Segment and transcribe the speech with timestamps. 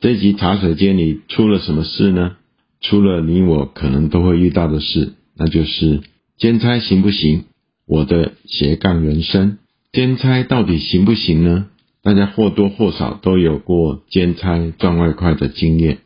[0.00, 2.36] 这集茶水间里出了什么事呢？
[2.80, 6.00] 出了你我可能都会遇到的事，那就是
[6.38, 7.44] 兼差行不行？
[7.86, 9.58] 我的斜杠人生，
[9.92, 11.66] 兼差到底行不行呢？
[12.02, 15.98] 大家或多或少都有过兼差赚外快的经验。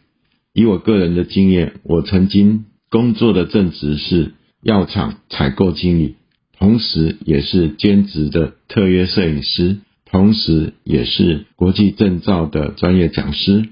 [0.52, 6.16] 以我个人的经验，我曾经工作的正职是药厂采购经理，
[6.58, 13.68] 同时也是兼职的特约摄影师，同时也是国际证照的专业讲师。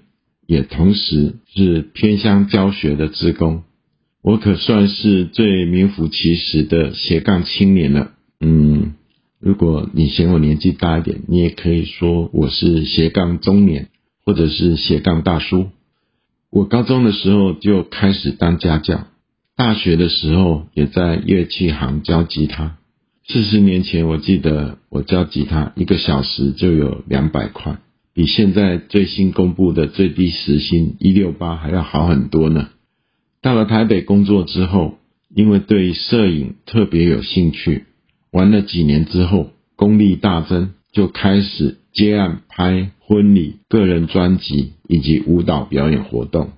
[0.46, 3.62] 也同时是偏乡教学的职工，
[4.22, 8.12] 我可算是最名副其实的斜杠青年了。
[8.40, 8.94] 嗯，
[9.40, 13.88] 如果你嫌我年纪大一点，你也可以说我是斜杠中年，
[14.24, 15.68] 或者是斜杠大叔。
[16.50, 19.06] 我高中的时候就开始当家教，
[19.56, 22.76] 大学的时候也在乐器行教吉他。
[23.26, 27.78] 四十年前，我记得我教吉他一个小时就有两百块。
[28.14, 32.68] 比现在最新公布的最低时薪一六八还要好很多呢。
[33.40, 34.98] 到了台北工作之后，
[35.34, 37.84] 因为对摄影特别有兴趣，
[38.30, 46.50] 玩了几年之后，功力大增，就开始接案拍婚礼、个人专辑以及舞蹈表演活动。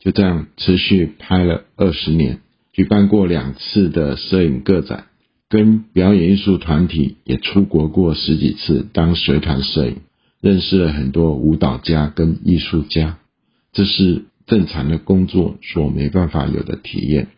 [0.00, 2.40] 就这样持续拍了二十年，
[2.72, 5.04] 举办过两次的摄影个展，
[5.48, 9.96] 跟表演艺术团体也出国过十几次当随团摄影。
[10.44, 13.16] 认识了很多舞蹈家跟艺术家，
[13.72, 17.28] 这是正常的工作所没办法有的体验。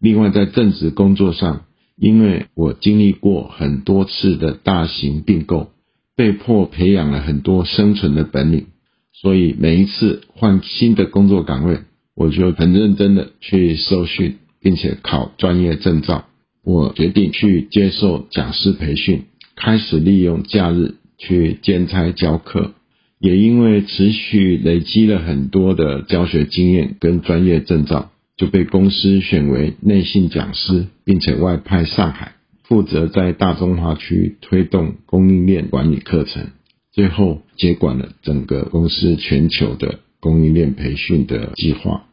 [0.00, 5.72] 另外，在正职工作上，因为我经历过很多次的大型并购，
[6.16, 8.68] 被迫培养了很多生存的本领，
[9.12, 11.80] 所以每一次换新的工作岗位，
[12.16, 16.24] 我就很认真的去受训，并且考专业证照。
[16.64, 19.24] 我决定去接受讲师培训，
[19.54, 20.94] 开始利用假日。
[21.18, 22.72] 去兼差教课，
[23.18, 36.52] 也因为持续累积了很多的教学经验跟专业证照，就被公司选为内信讲师，并且外派上海，负责在大中华区推动供应链管理课程，
[36.92, 42.04] 最后接管了整个公司全球的供应链培训的计划。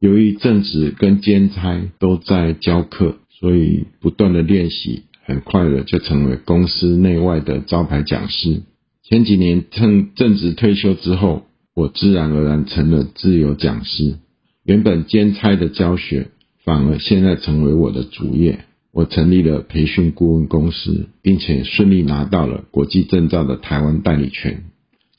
[0.00, 5.04] 由于正职跟兼差都在教课，所以不断的练习。
[5.24, 8.62] 很快的就成为公司内外的招牌讲师。
[9.02, 11.42] 前几年趁正值退休之后，
[11.74, 14.16] 我自然而然成了自由讲师。
[14.64, 16.28] 原本兼差的教学，
[16.64, 18.64] 反而现在成为我的主业。
[18.92, 24.64] 我成立了培训顾问公司，并且顺利拿到了国际证照的台湾代理权。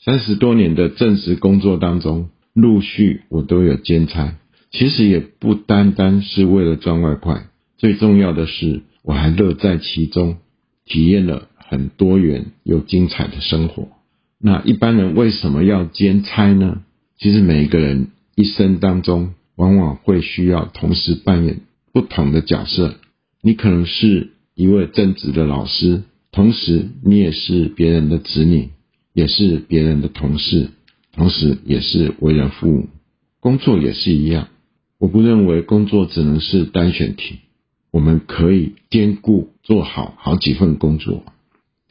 [0.05, 4.35] 三十多年的正式工作当中，陆续我都有兼差。
[4.71, 7.47] 其实也不单单是为了赚外快，
[7.77, 8.81] 最重要的是。
[9.03, 10.37] 我还乐在其中，
[10.85, 13.89] 体验了很多元又精彩的生活。
[14.39, 16.81] 那一般人为什么要兼差呢？
[17.17, 22.95] 其实每一个人一生当中，往往会需要同时扮演不同的角色。
[23.41, 28.69] 你可能是一位正直的老师，同时你也是别人的子女，
[29.13, 30.69] 也是别人的同事，
[31.13, 32.89] 同时也是为人父母。
[33.39, 34.47] 工作也是一样，
[34.97, 37.39] 我不认为工作只能是单选题。
[37.93, 41.23] 我们可以兼顾做好好几份工作。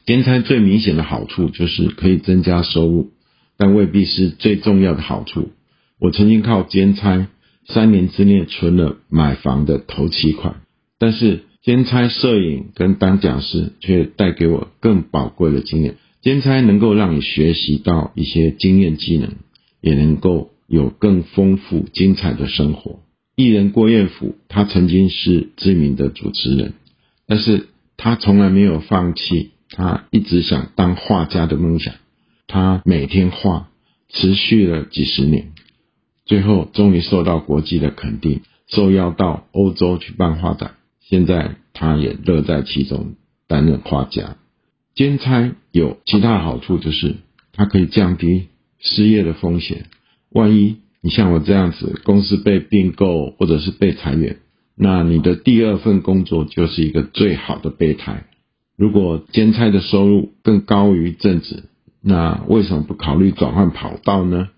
[0.05, 3.13] 兼差最明显的好处就是可以增加收入，
[3.57, 5.51] 但未必是最重要的好处。
[6.01, 7.29] 我曾经靠兼差
[7.69, 10.63] 三年之内存了买房的头期款，
[10.99, 15.95] 但是兼差摄影跟当讲师却带给我更宝贵的经验。
[16.21, 19.37] 兼差能够让你学习到一些经验技能，
[19.81, 22.99] 也能够有更丰富精彩的生活。
[23.35, 26.75] 艺人郭彦甫，他曾经是知名的主持人，
[27.27, 31.95] 但是他从来没有放弃他一直想当画家的梦想。
[32.47, 33.71] 他每天画，
[34.11, 35.53] 持续了几十年，
[36.27, 40.73] 最后终于受到国际的肯定，受邀到欧洲去办画展。
[41.01, 43.15] 现在他也乐在其中，
[43.49, 44.37] 担任画家。
[44.95, 47.17] 兼差有其他好处，就是
[47.53, 48.49] 它可以降低
[48.79, 49.87] 失业的风险，
[50.29, 50.82] 万一。
[51.03, 54.39] 你像我这样子，公司被并购或者是被裁员，
[54.77, 58.25] 那你的第二份工作就是一个最好的备胎。
[58.77, 61.65] 如果兼差的收入更高于正职，
[62.01, 64.49] 那为什么不考虑转换跑道呢？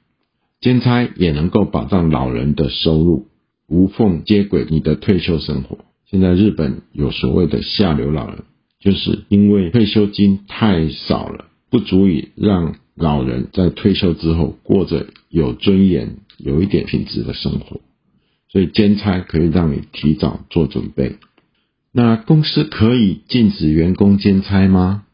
[0.61, 3.27] 兼差也能够保障老人的收入，
[3.67, 5.79] 无缝接轨你的退休生活。
[6.11, 8.45] 现在日本有所谓的下流老人，
[8.81, 17.81] 就是因为退休金太少了，不足以让老人在退休之后过着有尊严、有一点品质的生活，
[18.49, 21.17] 所以兼差可以让你提早做准备。
[21.93, 25.05] 那公司可以禁止员工兼差吗？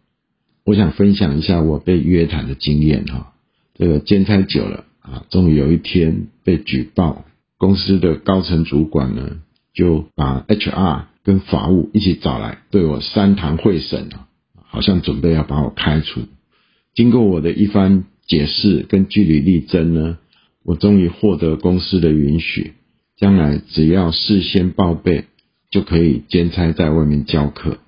[0.64, 3.32] 我想分享一下我被约谈的经验哈。
[3.74, 7.24] 这个兼差久了啊，终于有一天被举报，
[7.58, 9.40] 公司的高层主管呢
[9.74, 14.28] 就把 HR 跟法务一起找来，对我三堂会审啊，
[14.66, 16.22] 好像准备要把我开除。
[16.94, 20.18] 经过我的一番解释跟据理力争呢，
[20.64, 22.72] 我终于获得公司的允许，
[23.16, 25.24] 将来只要事先报备。
[25.72, 27.78] 就可以兼差在外面教课。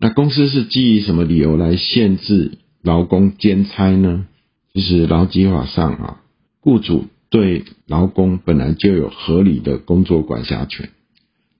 [0.00, 4.26] 那公司是基于什么理由来限制劳工兼差呢？
[4.72, 6.20] 其实劳基法上啊，
[6.58, 10.90] 雇主对劳工本来就有合理的工作管辖权，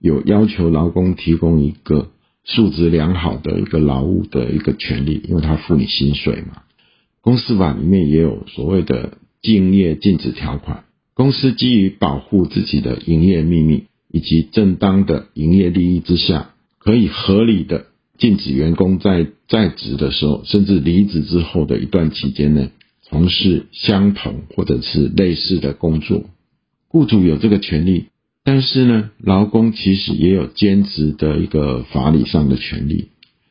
[0.01, 2.11] 有要求劳工提供一个
[2.43, 6.63] 素质良好的一个劳务的一个权利，因为他付你薪水嘛。
[7.21, 13.85] 公司法里面也有所谓的竞业禁止条款，公司基于保护自己的营业秘密。
[14.11, 17.85] 以及正当的营业利益之下，可以合理的
[18.17, 22.71] 禁止员工在在职的时候，甚至离职之后的一段期间内，
[23.03, 26.25] 从事相同或者是类似的工作。
[26.89, 28.07] 雇主有这个权利，
[28.45, 33.09] 但是呢，劳工其实也有兼职的一个法理上的权利。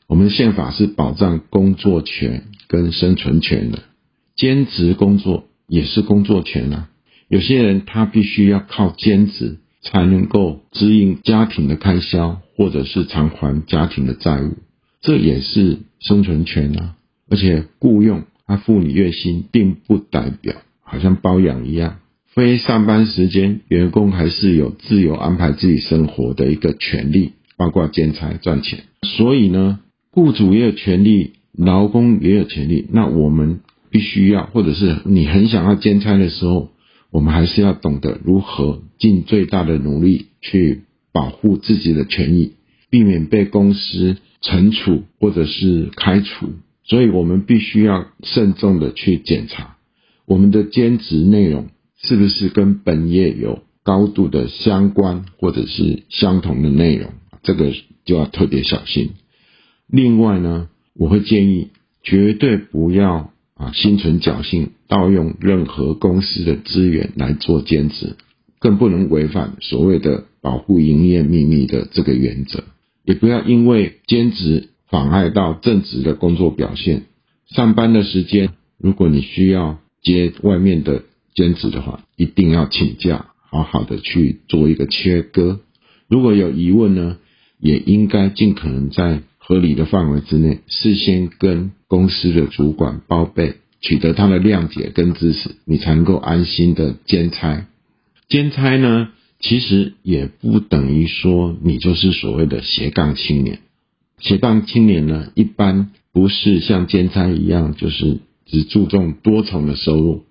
[0.08, 3.84] 我们宪法是保障工作权跟生存权的，
[4.36, 6.90] 兼职工作也是工作权啊。
[7.28, 9.58] 有些人他必须要靠兼职。
[9.84, 14.58] 才能够支应家庭的开销，或者是偿还家庭的债务，
[15.02, 16.96] 这也是生存权啊。
[17.30, 22.00] 而且雇佣他付你月薪，并不代表好像包养一样，
[22.34, 28.80] 非上班时间，员工还是有自由安排自己生活的一个权利，包括兼差赚钱。
[29.04, 29.80] 所以呢，
[30.12, 32.88] 雇主也有权利，劳工也有权利。
[32.92, 33.62] 那我们
[33.98, 36.70] 必须要，或者是你很想要兼差的时候。
[37.10, 40.84] 我们还是要懂得如何尽最大的努力去
[41.14, 42.52] 保护自己的权益，
[42.90, 46.50] 避免被公司惩处或者是开除。
[46.84, 49.78] 所以我们必须要慎重的去检查
[50.26, 57.72] 我们的兼职内容是不是跟本业有高度的相关或者是相同的内容，这个
[58.04, 59.12] 就要特别小心。
[59.88, 61.70] 另外呢，我会建议
[62.04, 63.32] 绝对不要。
[63.58, 68.16] 啊，心存侥幸，盗用任何公司的资源来做兼职，
[68.60, 72.64] 更不能违反所谓的保护营业秘密的这个原则。
[73.04, 77.06] 也不要因为兼职妨碍到正职的工作表现。
[77.48, 81.04] 上班的时间，如果你需要接外面的
[81.34, 85.62] 兼职的话，一定要请假，好好的去做一个切割。
[86.08, 87.18] 如果有疑问呢，
[87.60, 89.24] 也应该尽可能在。
[89.48, 97.66] 合理的范围之内，事先跟公司的主管报备，取得他的谅解跟支持，你才能够安心的兼差。
[98.28, 99.08] 兼差呢，
[99.40, 103.60] 其实也不等于说你就是所谓的斜杠青年。
[104.20, 110.26] 斜杠青年呢，一般不是像兼差一样，就是只注重多重的收入。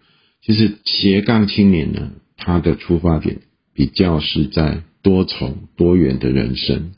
[0.45, 3.39] 其实斜杠青年呢，他的出发点
[3.73, 6.93] 比较是在多重多元的人生。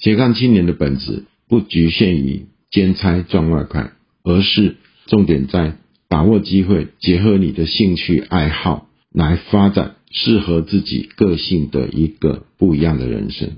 [0.00, 1.24] 斜杠青年的本质。
[1.48, 4.76] 不局限于兼差赚外快，而是
[5.06, 5.76] 重点在
[6.08, 13.52] 把握机会，结合你的兴趣爱好来发展适合自己个性的一个不一样的人生。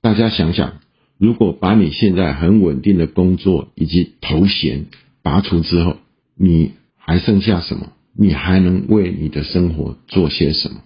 [0.00, 0.80] 大家想想，
[1.18, 4.86] 如果把你现在很稳定的工作以及头衔
[5.22, 5.98] 拔除之后，
[6.36, 7.92] 你还剩下什么？
[8.16, 10.82] 你还能为你的生活做些什么？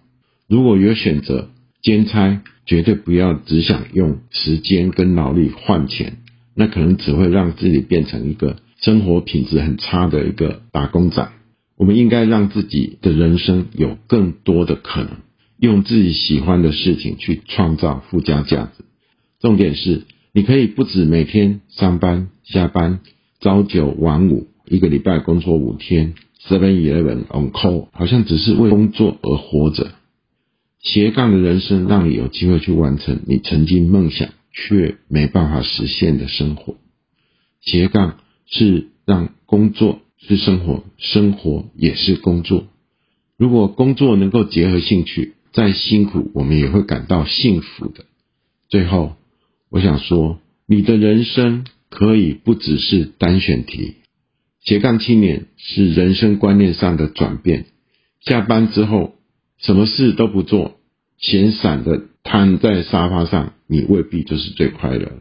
[0.49, 1.50] 如果有选择
[1.83, 6.19] 兼差，绝对不要只想用时间跟劳力换钱。
[6.56, 11.28] 那可能只会让自己变成一个生活品质很差的一个打工仔。
[11.76, 15.10] 我们应该让自己的人生有更多的可能，
[15.60, 18.84] 用自己喜欢的事情去创造附加价值。
[19.40, 23.00] 重点是，你可以不止每天上班下班，
[23.40, 26.14] 朝九晚五，一个礼拜工作五天
[26.48, 29.90] ，seven eleven on call，好像只是为工作而活着。
[30.80, 34.30] 斜杠的人生，让你有机会去完成你曾经梦想。
[34.56, 36.76] 却没办法实现的生活，
[37.60, 42.66] 斜杠是让工作是生活，生活也是工作。
[43.36, 48.06] 如果工作能够结合兴趣，再辛苦我们也会感到幸福的。
[48.70, 49.16] 最后，
[49.70, 53.96] 我想说，你的人生可以不只是单选题。
[54.62, 57.66] 斜杠青年是人生观念上的转变，
[58.22, 59.16] 下班之后
[59.58, 60.80] 什么事都不做，
[61.18, 65.12] 闲散的瘫在沙发上，你未必就是最快乐。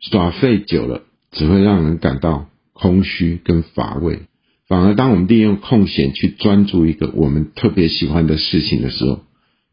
[0.00, 4.20] 耍废久了，只会让人感到空虚跟乏味。
[4.66, 9.20] 反而，当我们利用空闲去专注一个我们特别喜欢的事情的时候，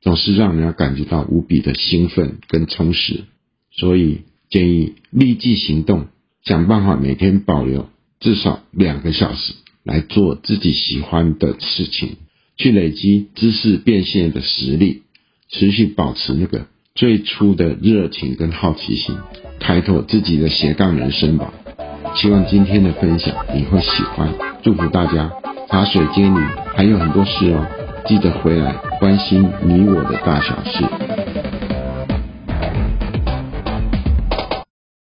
[0.01, 3.25] 总是让人家感觉到无比的兴奋跟充实。
[3.71, 6.07] 所以，建议立即行动，
[6.43, 12.17] 想办法每天保留至少两个小时来做自己喜欢的事情，
[12.57, 15.03] 去累积知识变现的实力，
[15.49, 16.65] 持续保持那个
[16.97, 19.15] 最初的热情跟好奇心，
[19.59, 21.53] 开拓自己的斜杠人生吧。
[22.15, 24.27] 希望今天的分享你会喜欢，
[24.63, 25.31] 祝福大家。
[25.69, 26.39] 茶水间里
[26.75, 27.67] 还有很多事哦，
[28.07, 31.56] 记得回来关心你我的大小事。